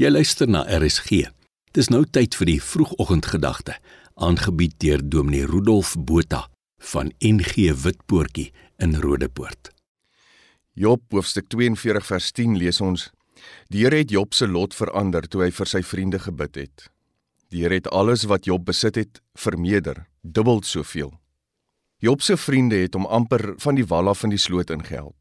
Jy 0.00 0.08
luister 0.08 0.48
na 0.48 0.62
RSG. 0.64 1.26
Dis 1.76 1.90
nou 1.92 2.06
tyd 2.08 2.32
vir 2.40 2.48
die 2.48 2.60
vroegoggendgedagte, 2.64 3.74
aangebied 4.16 4.78
deur 4.80 5.02
Dominee 5.04 5.44
Rudolf 5.44 5.90
Botha 6.08 6.46
van 6.92 7.10
NG 7.20 7.66
Witpoortjie 7.82 8.46
in 8.80 8.96
Rodepoort. 8.96 9.68
Job 10.72 11.04
hoofstuk 11.12 11.50
42 11.52 12.08
vers 12.08 12.30
10 12.32 12.56
lees 12.62 12.80
ons: 12.80 13.10
Die 13.68 13.84
Here 13.84 14.00
het 14.00 14.16
Job 14.16 14.32
se 14.32 14.48
lot 14.48 14.72
verander 14.72 15.28
toe 15.28 15.44
hy 15.44 15.50
vir 15.52 15.68
sy 15.68 15.84
vriende 15.84 16.24
gebid 16.24 16.56
het. 16.56 16.88
Die 17.52 17.60
Here 17.66 17.76
het 17.82 17.92
alles 17.92 18.24
wat 18.24 18.48
Job 18.48 18.64
besit 18.72 18.96
het 18.96 19.20
vermeerder, 19.36 20.06
dubbel 20.24 20.64
soveel. 20.64 21.12
Job 22.00 22.24
se 22.24 22.40
vriende 22.40 22.80
het 22.86 22.96
hom 22.96 23.04
amper 23.04 23.50
van 23.60 23.76
die 23.76 23.84
wal 23.84 24.08
af 24.08 24.24
in 24.24 24.32
die 24.32 24.40
sloot 24.40 24.72
ingehelp. 24.72 25.19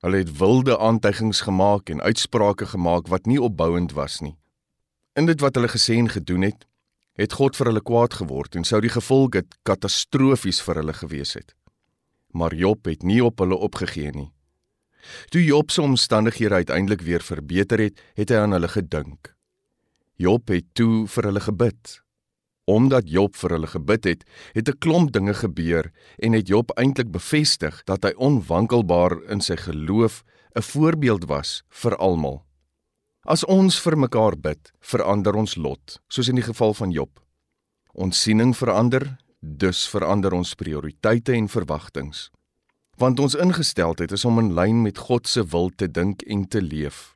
Hulle 0.00 0.22
het 0.22 0.32
wilde 0.38 0.78
aantuigings 0.78 1.40
gemaak 1.44 1.90
en 1.92 2.00
uitsprake 2.00 2.66
gemaak 2.66 3.08
wat 3.12 3.26
nie 3.26 3.40
opbouend 3.40 3.92
was 3.92 4.20
nie. 4.20 4.36
In 5.12 5.26
dit 5.28 5.40
wat 5.40 5.54
hulle 5.54 5.68
gesê 5.68 5.98
en 6.00 6.08
gedoen 6.08 6.46
het, 6.48 6.64
het 7.20 7.36
God 7.36 7.56
vir 7.56 7.68
hulle 7.68 7.84
kwaad 7.84 8.16
geword 8.16 8.56
en 8.56 8.64
sou 8.64 8.80
die 8.80 8.92
gevolge 8.92 9.44
katastrofies 9.68 10.62
vir 10.64 10.80
hulle 10.80 10.96
gewees 10.96 11.34
het. 11.36 11.52
Maar 12.32 12.54
Job 12.54 12.88
het 12.88 13.02
nie 13.02 13.20
op 13.24 13.42
hulle 13.44 13.56
opgegee 13.56 14.12
nie. 14.16 14.30
Toe 15.28 15.44
Job 15.44 15.70
se 15.70 15.82
omstandighede 15.82 16.54
uiteindelik 16.54 17.02
weer 17.04 17.24
verbeter 17.24 17.80
het, 17.80 18.00
het 18.16 18.32
hy 18.32 18.40
aan 18.40 18.56
hulle 18.56 18.68
gedink. 18.68 19.34
Job 20.16 20.48
het 20.48 20.68
toe 20.76 21.06
vir 21.08 21.28
hulle 21.28 21.44
gebid 21.44 22.00
Omdat 22.70 23.08
Job 23.10 23.34
vir 23.40 23.56
hulle 23.56 23.70
gebid 23.70 24.04
het, 24.06 24.20
het 24.54 24.68
'n 24.68 24.78
klomp 24.78 25.12
dinge 25.12 25.34
gebeur 25.34 25.90
en 26.18 26.32
het 26.32 26.48
Job 26.48 26.70
eintlik 26.78 27.10
bevestig 27.10 27.82
dat 27.84 28.04
hy 28.04 28.12
onwankelbaar 28.16 29.22
in 29.28 29.40
sy 29.40 29.56
geloof 29.56 30.22
'n 30.54 30.62
voorbeeld 30.62 31.24
was 31.24 31.62
vir 31.68 31.96
almal. 31.96 32.44
As 33.24 33.44
ons 33.44 33.80
vir 33.80 33.96
mekaar 33.98 34.36
bid, 34.36 34.72
verander 34.80 35.34
ons 35.34 35.56
lot, 35.56 36.00
soos 36.08 36.28
in 36.28 36.34
die 36.34 36.46
geval 36.46 36.74
van 36.74 36.90
Job. 36.90 37.20
Ons 37.92 38.22
siening 38.22 38.56
verander, 38.56 39.18
dus 39.40 39.88
verander 39.88 40.32
ons 40.32 40.54
prioriteite 40.54 41.32
en 41.32 41.48
verwagtinge. 41.48 42.30
Want 42.96 43.20
ons 43.20 43.34
ingesteldheid 43.34 44.12
is 44.12 44.24
om 44.24 44.38
in 44.38 44.54
lyn 44.54 44.82
met 44.82 44.98
God 44.98 45.28
se 45.28 45.44
wil 45.44 45.70
te 45.76 45.90
dink 45.90 46.22
en 46.22 46.48
te 46.48 46.62
leef. 46.62 47.14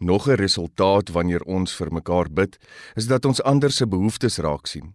Nog 0.00 0.28
'n 0.28 0.34
resultaat 0.34 1.08
wanneer 1.08 1.42
ons 1.42 1.74
vir 1.76 1.92
mekaar 1.92 2.32
bid, 2.32 2.58
is 2.94 3.06
dat 3.06 3.24
ons 3.24 3.42
ander 3.42 3.70
se 3.70 3.86
behoeftes 3.86 4.36
raak 4.36 4.66
sien. 4.66 4.94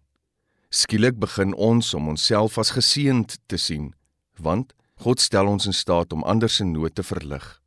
Skielik 0.69 1.19
begin 1.19 1.53
ons 1.53 1.93
om 1.93 2.07
onsself 2.07 2.57
as 2.57 2.71
geseënd 2.71 3.37
te 3.45 3.57
sien, 3.57 3.93
want 4.41 4.73
God 4.95 5.21
stel 5.21 5.47
ons 5.47 5.65
in 5.65 5.73
staat 5.73 6.13
om 6.13 6.23
ander 6.23 6.49
se 6.49 6.63
nood 6.63 6.95
te 6.95 7.03
verlig. 7.03 7.61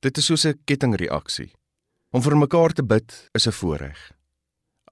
Dit 0.00 0.16
is 0.18 0.24
soos 0.24 0.44
'n 0.46 0.60
kettingreaksie. 0.64 1.52
Om 2.10 2.22
vir 2.22 2.36
mekaar 2.36 2.72
te 2.72 2.84
bid 2.84 3.28
is 3.34 3.46
'n 3.46 3.52
voorreg. 3.52 4.12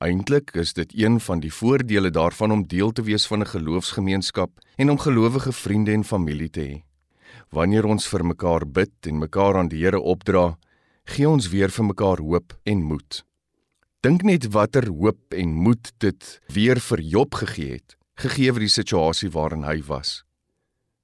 Eintlik 0.00 0.50
is 0.54 0.72
dit 0.72 0.92
een 0.94 1.20
van 1.20 1.40
die 1.40 1.52
voordele 1.52 2.10
daarvan 2.10 2.50
om 2.50 2.66
deel 2.66 2.92
te 2.92 3.02
wees 3.02 3.26
van 3.26 3.40
'n 3.40 3.46
geloofsgemeenskap 3.46 4.50
en 4.76 4.90
om 4.90 4.98
gelowige 4.98 5.52
vriende 5.52 5.92
en 5.92 6.04
familie 6.04 6.50
te 6.50 6.60
hê. 6.60 6.84
Wanneer 7.50 7.84
ons 7.84 8.08
vir 8.08 8.24
mekaar 8.24 8.66
bid 8.66 9.06
en 9.06 9.18
mekaar 9.18 9.56
aan 9.56 9.68
die 9.68 9.84
Here 9.84 10.00
opdra, 10.00 10.58
gee 11.06 11.28
ons 11.28 11.48
weer 11.52 11.70
vir 11.70 11.86
mekaar 11.92 12.20
hoop 12.22 12.54
en 12.66 12.82
moed. 12.82 13.22
Dink 14.02 14.22
net 14.26 14.48
watter 14.54 14.88
hoop 14.90 15.34
en 15.34 15.54
moed 15.64 15.92
dit 16.02 16.30
weer 16.52 16.80
vir 16.82 17.00
Job 17.00 17.34
gegee 17.40 17.78
het, 17.78 17.96
gegee 18.18 18.52
vir 18.52 18.66
die 18.66 18.72
situasie 18.72 19.30
waarin 19.34 19.64
hy 19.66 19.80
was. 19.86 20.22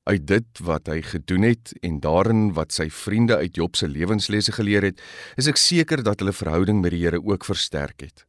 Uit 0.03 0.27
dit 0.27 0.61
wat 0.67 0.91
hy 0.91 0.99
gedoen 1.07 1.47
het 1.47 1.73
en 1.87 2.01
daarin 2.03 2.51
wat 2.57 2.75
sy 2.75 2.89
vriende 2.91 3.37
uit 3.39 3.57
Job 3.57 3.79
se 3.79 3.87
lewenslesse 3.87 4.53
geleer 4.53 4.83
het, 4.91 5.01
is 5.39 5.47
ek 5.47 5.61
seker 5.63 6.03
dat 6.03 6.19
hulle 6.19 6.35
verhouding 6.35 6.83
met 6.83 6.91
die 6.95 7.05
Here 7.05 7.23
ook 7.23 7.47
versterk 7.47 8.03
het. 8.03 8.27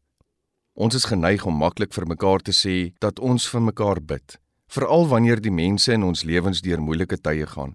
Ons 0.73 0.95
is 0.97 1.09
geneig 1.09 1.45
om 1.49 1.57
maklik 1.57 1.94
vir 1.94 2.05
mekaar 2.09 2.45
te 2.45 2.53
sê 2.53 2.94
dat 3.01 3.19
ons 3.19 3.49
vir 3.49 3.61
mekaar 3.61 4.01
bid, 4.01 4.38
veral 4.69 5.09
wanneer 5.09 5.41
die 5.41 5.53
mense 5.53 5.94
in 5.94 6.05
ons 6.05 6.23
lewens 6.25 6.61
deur 6.61 6.81
moeilike 6.81 7.17
tye 7.22 7.45
gaan. 7.50 7.73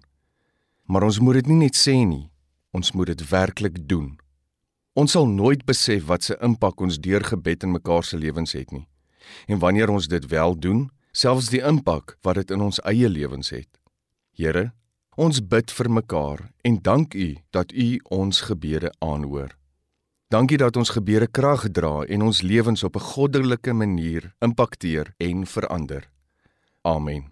Maar 0.87 1.07
ons 1.11 1.19
moet 1.19 1.39
dit 1.39 1.51
nie 1.51 1.65
net 1.67 1.79
sê 1.79 1.95
nie, 2.07 2.29
Ons 2.71 2.91
moet 2.91 3.09
dit 3.09 3.29
werklik 3.29 3.87
doen. 3.89 4.19
Ons 4.93 5.11
sal 5.11 5.27
nooit 5.27 5.65
besef 5.65 6.05
wat 6.05 6.23
se 6.23 6.37
impak 6.43 6.81
ons 6.81 6.99
deur 7.01 7.23
gebed 7.23 7.63
in 7.63 7.71
mekaar 7.71 8.03
se 8.03 8.17
lewens 8.17 8.53
het 8.53 8.71
nie. 8.71 8.87
En 9.47 9.59
wanneer 9.59 9.89
ons 9.89 10.07
dit 10.07 10.25
wel 10.27 10.57
doen, 10.59 10.89
selfs 11.11 11.49
die 11.49 11.61
impak 11.65 12.17
wat 12.21 12.41
dit 12.41 12.51
in 12.51 12.61
ons 12.61 12.81
eie 12.89 13.09
lewens 13.09 13.49
het. 13.53 13.69
Here, 14.37 14.71
ons 15.17 15.41
bid 15.41 15.71
vir 15.71 15.89
mekaar 15.89 16.49
en 16.63 16.81
dank 16.81 17.13
U 17.13 17.29
dat 17.55 17.71
U 17.71 17.87
ons 18.09 18.41
gebede 18.49 18.91
aanhoor. 18.99 19.55
Dankie 20.29 20.59
dat 20.61 20.77
ons 20.77 20.91
gebede 20.93 21.25
krag 21.27 21.65
dra 21.73 22.03
en 22.05 22.21
ons 22.21 22.41
lewens 22.41 22.83
op 22.83 22.95
'n 22.95 23.07
goddelike 23.13 23.73
manier 23.73 24.33
impakteer 24.39 25.13
en 25.17 25.45
verander. 25.45 26.09
Amen. 26.81 27.31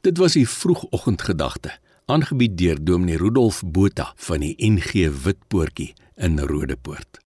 Dit 0.00 0.18
was 0.18 0.32
die 0.32 0.48
vroegoggendgedagte 0.48 1.78
aangebied 2.10 2.56
deur 2.58 2.78
Dominee 2.82 3.18
Rudolf 3.20 3.60
Botha 3.62 4.08
van 4.26 4.42
die 4.42 4.56
NG 4.58 5.06
Witpoortjie 5.22 5.92
in 6.16 6.40
Rodepoort. 6.42 7.20